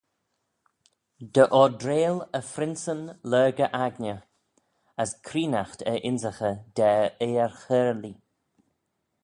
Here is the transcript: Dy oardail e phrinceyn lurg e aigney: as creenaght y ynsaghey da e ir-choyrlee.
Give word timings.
Dy 1.33 1.43
oardail 1.61 2.17
e 2.37 2.39
phrinceyn 2.53 3.03
lurg 3.29 3.57
e 3.65 3.67
aigney: 3.83 4.19
as 5.01 5.11
creenaght 5.25 5.81
y 5.91 5.95
ynsaghey 6.09 6.57
da 6.77 6.91
e 7.25 7.27
ir-choyrlee. 7.43 8.17